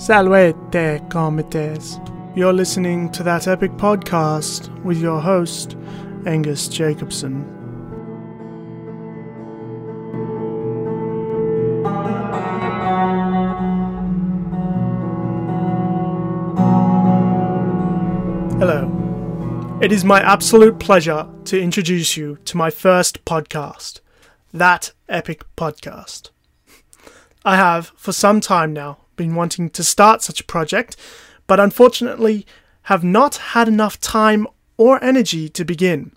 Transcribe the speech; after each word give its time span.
Salvete, 0.00 0.98
comites. 1.10 2.00
You're 2.34 2.54
listening 2.54 3.12
to 3.12 3.22
that 3.22 3.46
epic 3.46 3.72
podcast 3.72 4.74
with 4.82 4.96
your 4.96 5.20
host, 5.20 5.76
Angus 6.24 6.68
Jacobson. 6.68 7.42
Hello. 18.58 19.78
It 19.82 19.92
is 19.92 20.02
my 20.02 20.22
absolute 20.22 20.78
pleasure 20.78 21.28
to 21.44 21.60
introduce 21.60 22.16
you 22.16 22.38
to 22.46 22.56
my 22.56 22.70
first 22.70 23.22
podcast, 23.26 24.00
That 24.50 24.92
Epic 25.10 25.44
Podcast. 25.58 26.30
I 27.44 27.56
have, 27.56 27.92
for 27.96 28.12
some 28.12 28.40
time 28.40 28.72
now, 28.72 28.96
been 29.20 29.34
wanting 29.34 29.68
to 29.68 29.84
start 29.84 30.22
such 30.22 30.40
a 30.40 30.44
project, 30.44 30.96
but 31.46 31.60
unfortunately 31.60 32.46
have 32.84 33.04
not 33.04 33.36
had 33.52 33.68
enough 33.68 34.00
time 34.00 34.46
or 34.78 35.02
energy 35.04 35.46
to 35.50 35.62
begin. 35.62 36.10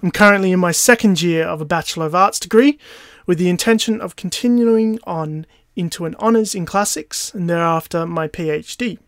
I'm 0.00 0.12
currently 0.12 0.52
in 0.52 0.60
my 0.60 0.70
second 0.70 1.20
year 1.20 1.44
of 1.44 1.60
a 1.60 1.64
Bachelor 1.64 2.06
of 2.06 2.14
Arts 2.14 2.38
degree, 2.38 2.78
with 3.26 3.38
the 3.38 3.48
intention 3.48 4.00
of 4.00 4.14
continuing 4.14 5.00
on 5.02 5.46
into 5.74 6.04
an 6.04 6.14
honours 6.20 6.54
in 6.54 6.64
classics 6.64 7.34
and 7.34 7.50
thereafter 7.50 8.06
my 8.06 8.28
PhD. 8.28 8.98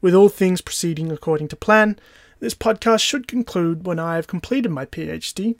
With 0.00 0.12
all 0.12 0.28
things 0.28 0.60
proceeding 0.60 1.12
according 1.12 1.46
to 1.48 1.56
plan, 1.56 2.00
this 2.40 2.54
podcast 2.54 3.02
should 3.02 3.28
conclude 3.28 3.86
when 3.86 4.00
I 4.00 4.16
have 4.16 4.26
completed 4.26 4.72
my 4.72 4.86
PhD, 4.86 5.54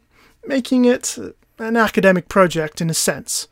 making 0.45 0.87
it 0.87 1.17
an 1.61 1.77
academic 1.77 2.29
project 2.29 2.81
in 2.81 2.91
a 2.91 2.95
sense. 2.95 3.47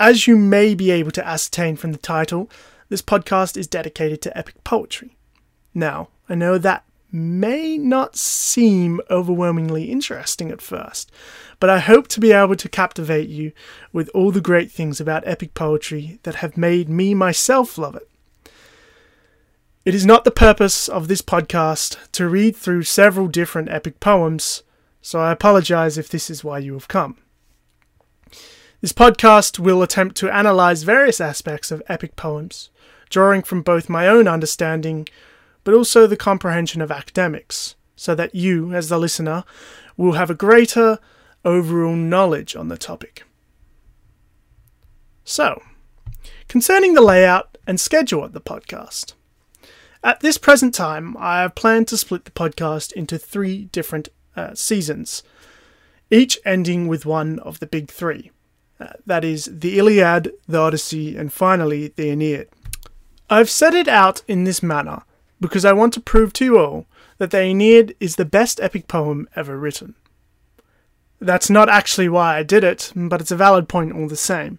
As 0.00 0.26
you 0.26 0.38
may 0.38 0.74
be 0.74 0.90
able 0.90 1.10
to 1.10 1.28
ascertain 1.28 1.76
from 1.76 1.92
the 1.92 1.98
title, 1.98 2.50
this 2.88 3.02
podcast 3.02 3.58
is 3.58 3.66
dedicated 3.66 4.22
to 4.22 4.36
epic 4.36 4.64
poetry. 4.64 5.14
Now, 5.74 6.08
I 6.26 6.34
know 6.36 6.56
that 6.56 6.84
may 7.12 7.76
not 7.76 8.16
seem 8.16 9.02
overwhelmingly 9.10 9.90
interesting 9.90 10.50
at 10.50 10.62
first, 10.62 11.12
but 11.58 11.68
I 11.68 11.80
hope 11.80 12.08
to 12.08 12.20
be 12.20 12.32
able 12.32 12.56
to 12.56 12.68
captivate 12.70 13.28
you 13.28 13.52
with 13.92 14.08
all 14.14 14.30
the 14.30 14.40
great 14.40 14.72
things 14.72 15.02
about 15.02 15.26
epic 15.26 15.52
poetry 15.52 16.18
that 16.22 16.36
have 16.36 16.56
made 16.56 16.88
me 16.88 17.12
myself 17.12 17.76
love 17.76 17.94
it. 17.94 18.08
It 19.84 19.94
is 19.94 20.06
not 20.06 20.24
the 20.24 20.30
purpose 20.30 20.88
of 20.88 21.08
this 21.08 21.20
podcast 21.20 21.98
to 22.12 22.26
read 22.26 22.56
through 22.56 22.84
several 22.84 23.28
different 23.28 23.68
epic 23.68 24.00
poems, 24.00 24.62
so 25.02 25.20
I 25.20 25.30
apologize 25.30 25.98
if 25.98 26.08
this 26.08 26.30
is 26.30 26.42
why 26.42 26.58
you 26.60 26.72
have 26.72 26.88
come. 26.88 27.18
This 28.80 28.92
podcast 28.94 29.58
will 29.58 29.82
attempt 29.82 30.16
to 30.16 30.34
analyze 30.34 30.84
various 30.84 31.20
aspects 31.20 31.70
of 31.70 31.82
epic 31.86 32.16
poems, 32.16 32.70
drawing 33.10 33.42
from 33.42 33.60
both 33.60 33.90
my 33.90 34.08
own 34.08 34.26
understanding 34.26 35.06
but 35.64 35.74
also 35.74 36.06
the 36.06 36.16
comprehension 36.16 36.80
of 36.80 36.90
academics, 36.90 37.74
so 37.94 38.14
that 38.14 38.34
you, 38.34 38.72
as 38.72 38.88
the 38.88 38.98
listener, 38.98 39.44
will 39.98 40.12
have 40.12 40.30
a 40.30 40.34
greater 40.34 40.98
overall 41.44 41.94
knowledge 41.94 42.56
on 42.56 42.68
the 42.68 42.78
topic. 42.78 43.24
So, 45.24 45.62
concerning 46.48 46.94
the 46.94 47.02
layout 47.02 47.58
and 47.66 47.78
schedule 47.78 48.24
of 48.24 48.32
the 48.32 48.40
podcast. 48.40 49.12
At 50.02 50.20
this 50.20 50.38
present 50.38 50.72
time, 50.74 51.14
I 51.18 51.42
have 51.42 51.54
planned 51.54 51.88
to 51.88 51.98
split 51.98 52.24
the 52.24 52.30
podcast 52.30 52.92
into 52.92 53.18
three 53.18 53.66
different 53.66 54.08
uh, 54.34 54.54
seasons, 54.54 55.22
each 56.10 56.38
ending 56.46 56.88
with 56.88 57.04
one 57.04 57.38
of 57.40 57.60
the 57.60 57.66
big 57.66 57.90
three. 57.90 58.30
That 59.06 59.24
is, 59.24 59.48
the 59.52 59.78
Iliad, 59.78 60.32
the 60.48 60.58
Odyssey, 60.58 61.16
and 61.16 61.32
finally, 61.32 61.88
the 61.88 62.10
Aeneid. 62.10 62.48
I've 63.28 63.50
set 63.50 63.74
it 63.74 63.88
out 63.88 64.22
in 64.26 64.44
this 64.44 64.62
manner 64.62 65.02
because 65.40 65.64
I 65.64 65.72
want 65.72 65.92
to 65.94 66.00
prove 66.00 66.32
to 66.34 66.44
you 66.44 66.58
all 66.58 66.86
that 67.18 67.30
the 67.30 67.40
Aeneid 67.40 67.94
is 68.00 68.16
the 68.16 68.24
best 68.24 68.58
epic 68.60 68.88
poem 68.88 69.28
ever 69.36 69.58
written. 69.58 69.94
That's 71.20 71.50
not 71.50 71.68
actually 71.68 72.08
why 72.08 72.38
I 72.38 72.42
did 72.42 72.64
it, 72.64 72.92
but 72.96 73.20
it's 73.20 73.30
a 73.30 73.36
valid 73.36 73.68
point 73.68 73.92
all 73.92 74.08
the 74.08 74.16
same. 74.16 74.58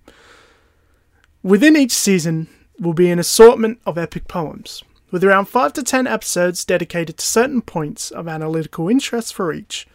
Within 1.42 1.76
each 1.76 1.92
season 1.92 2.48
will 2.80 2.94
be 2.94 3.10
an 3.10 3.18
assortment 3.18 3.80
of 3.86 3.98
epic 3.98 4.28
poems, 4.28 4.84
with 5.10 5.24
around 5.24 5.46
5 5.46 5.74
to 5.74 5.84
10 5.84 6.06
episodes 6.06 6.64
dedicated 6.64 7.18
to 7.18 7.26
certain 7.26 7.62
points 7.62 8.12
of 8.12 8.28
analytical 8.28 8.88
interest 8.88 9.34
for 9.34 9.52
each, 9.52 9.88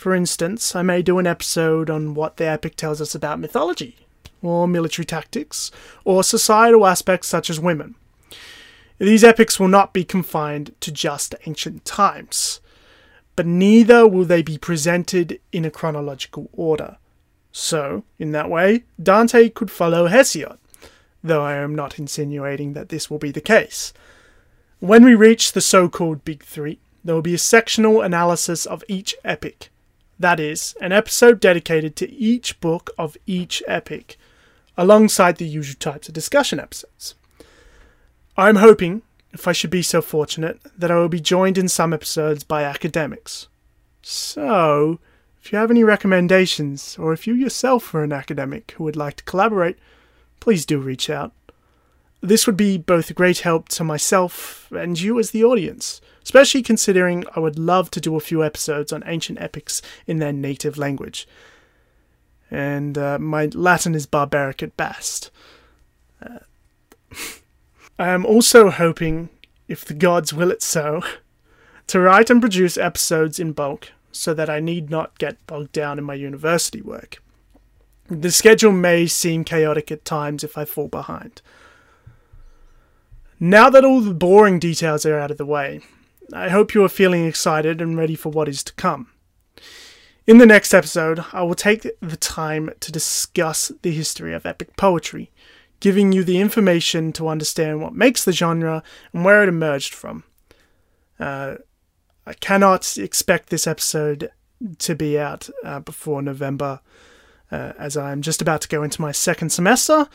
for 0.00 0.14
instance, 0.14 0.74
I 0.74 0.80
may 0.80 1.02
do 1.02 1.18
an 1.18 1.26
episode 1.26 1.90
on 1.90 2.14
what 2.14 2.38
the 2.38 2.46
epic 2.46 2.74
tells 2.74 3.02
us 3.02 3.14
about 3.14 3.38
mythology, 3.38 4.06
or 4.40 4.66
military 4.66 5.04
tactics, 5.04 5.70
or 6.06 6.24
societal 6.24 6.86
aspects 6.86 7.28
such 7.28 7.50
as 7.50 7.60
women. 7.60 7.96
These 8.98 9.22
epics 9.22 9.60
will 9.60 9.68
not 9.68 9.92
be 9.92 10.04
confined 10.04 10.74
to 10.80 10.90
just 10.90 11.34
ancient 11.44 11.84
times, 11.84 12.62
but 13.36 13.44
neither 13.44 14.08
will 14.08 14.24
they 14.24 14.40
be 14.40 14.56
presented 14.56 15.38
in 15.52 15.66
a 15.66 15.70
chronological 15.70 16.48
order. 16.54 16.96
So, 17.52 18.04
in 18.18 18.32
that 18.32 18.48
way, 18.48 18.84
Dante 19.02 19.50
could 19.50 19.70
follow 19.70 20.08
Hesiod, 20.08 20.56
though 21.22 21.42
I 21.42 21.56
am 21.56 21.74
not 21.74 21.98
insinuating 21.98 22.72
that 22.72 22.88
this 22.88 23.10
will 23.10 23.18
be 23.18 23.32
the 23.32 23.42
case. 23.42 23.92
When 24.78 25.04
we 25.04 25.14
reach 25.14 25.52
the 25.52 25.60
so 25.60 25.90
called 25.90 26.24
Big 26.24 26.42
Three, 26.42 26.78
there 27.04 27.14
will 27.14 27.20
be 27.20 27.34
a 27.34 27.38
sectional 27.38 28.00
analysis 28.00 28.64
of 28.64 28.82
each 28.88 29.14
epic, 29.26 29.68
that 30.20 30.38
is, 30.38 30.76
an 30.82 30.92
episode 30.92 31.40
dedicated 31.40 31.96
to 31.96 32.12
each 32.12 32.60
book 32.60 32.90
of 32.98 33.16
each 33.26 33.62
epic, 33.66 34.18
alongside 34.76 35.36
the 35.36 35.46
usual 35.46 35.78
types 35.80 36.08
of 36.08 36.14
discussion 36.14 36.60
episodes. 36.60 37.14
I'm 38.36 38.56
hoping, 38.56 39.00
if 39.32 39.48
I 39.48 39.52
should 39.52 39.70
be 39.70 39.82
so 39.82 40.02
fortunate, 40.02 40.60
that 40.76 40.90
I 40.90 40.96
will 40.96 41.08
be 41.08 41.20
joined 41.20 41.56
in 41.56 41.68
some 41.68 41.94
episodes 41.94 42.44
by 42.44 42.64
academics. 42.64 43.48
So, 44.02 45.00
if 45.42 45.52
you 45.52 45.58
have 45.58 45.70
any 45.70 45.84
recommendations, 45.84 46.98
or 46.98 47.14
if 47.14 47.26
you 47.26 47.32
yourself 47.32 47.94
are 47.94 48.04
an 48.04 48.12
academic 48.12 48.72
who 48.72 48.84
would 48.84 48.96
like 48.96 49.16
to 49.16 49.24
collaborate, 49.24 49.78
please 50.38 50.66
do 50.66 50.78
reach 50.78 51.08
out. 51.08 51.32
This 52.20 52.46
would 52.46 52.58
be 52.58 52.76
both 52.76 53.08
a 53.08 53.14
great 53.14 53.40
help 53.40 53.70
to 53.70 53.84
myself 53.84 54.70
and 54.70 55.00
you 55.00 55.18
as 55.18 55.30
the 55.30 55.44
audience 55.44 56.02
especially 56.30 56.62
considering 56.62 57.24
I 57.34 57.40
would 57.40 57.58
love 57.58 57.90
to 57.90 58.00
do 58.00 58.14
a 58.14 58.20
few 58.20 58.44
episodes 58.44 58.92
on 58.92 59.02
ancient 59.04 59.40
epics 59.40 59.82
in 60.06 60.20
their 60.20 60.32
native 60.32 60.78
language. 60.78 61.26
And 62.52 62.96
uh, 62.96 63.18
my 63.18 63.46
Latin 63.46 63.96
is 63.96 64.06
barbaric 64.06 64.62
at 64.62 64.76
best. 64.76 65.32
Uh, 66.24 66.38
I 67.98 68.10
am 68.10 68.24
also 68.24 68.70
hoping, 68.70 69.28
if 69.66 69.84
the 69.84 69.92
gods 69.92 70.32
will 70.32 70.52
it 70.52 70.62
so, 70.62 71.02
to 71.88 71.98
write 71.98 72.30
and 72.30 72.40
produce 72.40 72.78
episodes 72.78 73.40
in 73.40 73.50
bulk 73.50 73.90
so 74.12 74.32
that 74.32 74.48
I 74.48 74.60
need 74.60 74.88
not 74.88 75.18
get 75.18 75.44
bogged 75.48 75.72
down 75.72 75.98
in 75.98 76.04
my 76.04 76.14
university 76.14 76.80
work. 76.80 77.20
The 78.06 78.30
schedule 78.30 78.70
may 78.70 79.08
seem 79.08 79.42
chaotic 79.42 79.90
at 79.90 80.04
times 80.04 80.44
if 80.44 80.56
I 80.56 80.64
fall 80.64 80.86
behind. 80.86 81.42
Now 83.40 83.68
that 83.68 83.84
all 83.84 84.00
the 84.00 84.14
boring 84.14 84.60
details 84.60 85.04
are 85.04 85.18
out 85.18 85.32
of 85.32 85.36
the 85.36 85.44
way, 85.44 85.80
I 86.32 86.48
hope 86.48 86.74
you 86.74 86.84
are 86.84 86.88
feeling 86.88 87.26
excited 87.26 87.80
and 87.80 87.96
ready 87.96 88.14
for 88.14 88.30
what 88.30 88.48
is 88.48 88.62
to 88.64 88.72
come. 88.74 89.08
In 90.26 90.38
the 90.38 90.46
next 90.46 90.72
episode, 90.72 91.24
I 91.32 91.42
will 91.42 91.54
take 91.54 91.82
the 92.00 92.16
time 92.16 92.70
to 92.80 92.92
discuss 92.92 93.72
the 93.82 93.90
history 93.90 94.32
of 94.32 94.46
epic 94.46 94.76
poetry, 94.76 95.30
giving 95.80 96.12
you 96.12 96.22
the 96.22 96.38
information 96.38 97.12
to 97.14 97.28
understand 97.28 97.80
what 97.80 97.94
makes 97.94 98.24
the 98.24 98.32
genre 98.32 98.82
and 99.12 99.24
where 99.24 99.42
it 99.42 99.48
emerged 99.48 99.92
from. 99.92 100.24
Uh, 101.18 101.56
I 102.26 102.34
cannot 102.34 102.96
expect 102.96 103.50
this 103.50 103.66
episode 103.66 104.30
to 104.78 104.94
be 104.94 105.18
out 105.18 105.48
uh, 105.64 105.80
before 105.80 106.22
November, 106.22 106.80
uh, 107.50 107.72
as 107.78 107.96
I'm 107.96 108.22
just 108.22 108.40
about 108.40 108.60
to 108.60 108.68
go 108.68 108.82
into 108.82 109.00
my 109.00 109.10
second 109.10 109.50
semester. 109.50 110.06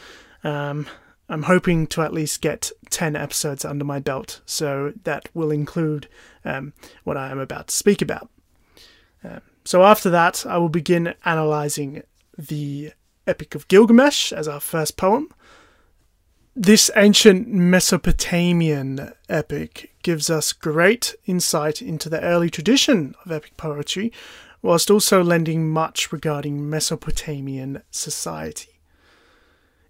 Um, 0.44 0.88
I'm 1.28 1.44
hoping 1.44 1.88
to 1.88 2.02
at 2.02 2.14
least 2.14 2.42
get 2.42 2.72
10 2.92 3.16
episodes 3.16 3.66
under 3.66 3.84
my 3.84 4.00
belt, 4.00 4.42
so 4.46 4.94
that 5.04 5.30
will 5.34 5.52
include 5.52 6.08
um, 6.44 6.74
what 7.04 7.18
I 7.18 7.32
am 7.32 7.40
about 7.40 7.68
to 7.68 7.76
speak 7.76 8.02
about. 8.02 8.30
Um, 9.24 9.42
so 9.64 9.84
after 9.84 10.10
that, 10.12 10.46
I 10.46 10.58
will 10.58 10.70
begin 10.70 11.16
analysing 11.26 12.04
the 12.38 12.92
Epic 13.26 13.56
of 13.56 13.68
Gilgamesh 13.68 14.32
as 14.32 14.48
our 14.48 14.60
first 14.60 14.98
poem. 14.98 15.30
This 16.56 16.92
ancient 16.96 17.48
Mesopotamian 17.48 19.12
epic 19.28 19.94
gives 20.04 20.30
us 20.30 20.54
great 20.54 21.16
insight 21.26 21.82
into 21.82 22.08
the 22.08 22.22
early 22.22 22.50
tradition 22.50 23.16
of 23.26 23.32
epic 23.32 23.58
poetry, 23.58 24.14
whilst 24.62 24.90
also 24.90 25.24
lending 25.24 25.70
much 25.70 26.12
regarding 26.12 26.70
Mesopotamian 26.70 27.82
society. 27.92 28.80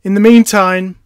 In 0.04 0.14
the 0.14 0.20
meantime, 0.20 0.98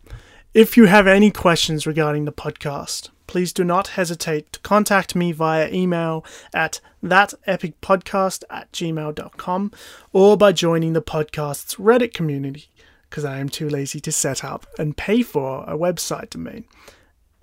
if 0.54 0.76
you 0.76 0.86
have 0.86 1.06
any 1.06 1.30
questions 1.30 1.86
regarding 1.86 2.26
the 2.26 2.32
podcast, 2.32 3.10
please 3.28 3.54
do 3.54 3.64
not 3.64 3.90
hesitate 3.90 4.52
to 4.52 4.60
contact 4.62 5.16
me 5.16 5.32
via 5.32 5.72
email 5.72 6.26
at 6.54 6.82
thatepicpodcast 7.04 8.44
at 8.50 8.72
gmail.com 8.72 9.72
or 10.12 10.36
by 10.36 10.52
joining 10.52 10.94
the 10.94 11.02
podcast's 11.02 11.76
Reddit 11.76 12.14
community 12.14 12.70
because 13.10 13.24
I 13.24 13.38
am 13.38 13.50
too 13.50 13.70
lazy 13.70 14.00
to 14.00 14.12
set 14.12 14.44
up 14.44 14.66
and 14.80 14.98
pay 14.98 15.22
for 15.22 15.64
a 15.68 15.78
website 15.78 16.32
domain 16.32 16.66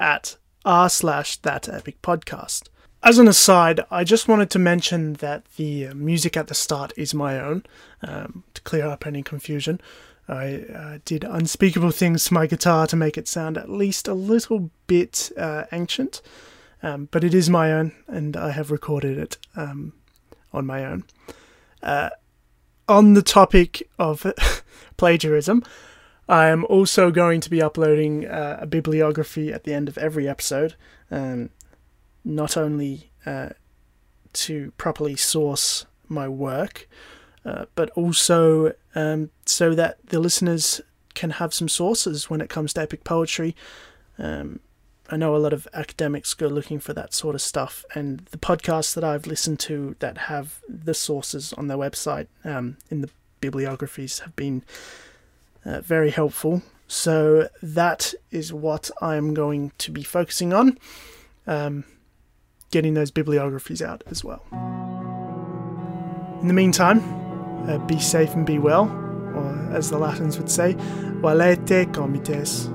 at 0.01 0.37
r 0.65 0.91
slash 0.91 1.37
that 1.39 1.69
epic 1.69 2.03
podcast. 2.03 2.65
As 3.05 3.19
an 3.19 3.29
aside, 3.29 3.81
I 3.89 4.03
just 4.03 4.27
wanted 4.27 4.51
to 4.51 4.59
mention 4.59 5.15
that 5.15 5.45
the 5.57 5.95
music 5.95 6.37
at 6.37 6.49
the 6.49 6.55
start 6.55 6.93
is 6.97 7.15
my 7.15 7.39
own, 7.39 7.65
um, 8.03 8.43
to 8.55 8.63
clear 8.63 8.87
up 8.87 9.07
any 9.07 9.23
confusion. 9.23 9.81
I 10.29 10.65
uh, 10.75 10.99
did 11.05 11.25
unspeakable 11.25 11.93
things 11.93 12.25
to 12.25 12.35
my 12.35 12.47
guitar 12.47 12.87
to 12.89 12.97
make 12.97 13.17
it 13.17 13.29
sound 13.29 13.57
at 13.57 13.71
least 13.71 14.09
a 14.09 14.15
little 14.15 14.71
bit 14.87 15.31
uh, 15.37 15.65
ancient, 15.73 16.21
um, 16.83 17.09
but 17.11 17.23
it 17.23 17.35
is 17.35 17.49
my 17.49 17.73
own, 17.73 17.93
and 18.09 18.37
I 18.37 18.51
have 18.51 18.71
recorded 18.71 19.19
it 19.19 19.37
um, 19.55 19.93
on 20.53 20.67
my 20.67 20.85
own. 20.85 21.05
Uh, 21.83 22.11
on 22.89 23.15
the 23.15 23.23
topic 23.23 23.89
of 23.99 24.27
plagiarism, 24.97 25.63
I 26.29 26.49
am 26.49 26.65
also 26.65 27.11
going 27.11 27.41
to 27.43 27.51
be 27.51 27.63
uploading 27.63 28.27
uh, 28.27 28.59
a 28.61 28.67
bibliography 28.67 29.53
at 29.53 29.65
the 29.65 29.75
end 29.75 29.89
of 29.89 29.97
every 29.97 30.29
episode, 30.29 30.75
um, 31.11 31.51
not 32.25 32.57
only 32.57 33.11
uh, 33.25 33.51
to 34.33 34.73
properly 34.77 35.15
source 35.17 35.87
my 36.09 36.27
work, 36.29 36.89
uh, 37.47 37.67
but 37.77 37.91
also 37.91 38.73
um, 38.95 39.31
so 39.47 39.75
that 39.75 39.99
the 40.07 40.19
listeners 40.19 40.81
can 41.15 41.31
have 41.31 41.55
some 41.55 41.69
sources 41.69 42.29
when 42.29 42.41
it 42.41 42.51
comes 42.51 42.73
to 42.75 42.83
epic 42.83 43.05
poetry. 43.05 43.55
Um, 44.19 44.61
I 45.09 45.17
know 45.17 45.37
a 45.37 45.39
lot 45.39 45.53
of 45.53 45.69
academics 45.73 46.35
go 46.35 46.49
looking 46.49 46.81
for 46.81 46.93
that 46.93 47.15
sort 47.15 47.37
of 47.37 47.41
stuff, 47.41 47.85
and 47.95 48.21
the 48.33 48.39
podcasts 48.39 48.95
that 48.95 49.05
I've 49.05 49.27
listened 49.27 49.61
to 49.61 49.95
that 50.01 50.19
have 50.19 50.61
the 50.69 50.95
sources 50.95 51.53
on 51.53 51.69
their 51.69 51.77
website 51.77 52.27
um, 52.45 52.77
in 52.91 53.03
the 53.03 53.11
bibliographies 53.41 54.19
have 54.21 54.35
been 54.35 54.65
uh, 55.65 55.81
very 55.81 56.11
helpful. 56.11 56.63
So 56.89 57.49
that 57.63 58.15
is 58.31 58.53
what 58.53 58.91
I'm 59.01 59.35
going 59.35 59.73
to 59.79 59.93
be 59.93 60.03
focusing 60.03 60.53
on, 60.53 60.79
um, 61.47 61.85
getting 62.73 62.95
those 62.95 63.13
bibliographies 63.13 63.83
out 63.83 64.03
as 64.11 64.25
well. 64.25 64.43
In 66.41 66.49
the 66.49 66.55
meantime, 66.55 67.26
Uh, 67.69 67.79
be 67.87 67.99
safe 67.99 68.33
and 68.35 68.47
be 68.47 68.59
well, 68.59 68.85
or 69.35 69.69
as 69.73 69.91
the 69.91 69.99
Latins 69.99 70.39
would 70.39 70.51
say, 70.51 70.75
valete 71.21 71.93
comites. 71.93 72.69